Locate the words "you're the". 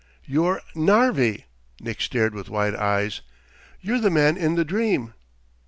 3.81-4.09